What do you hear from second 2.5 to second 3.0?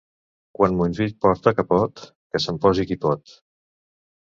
posi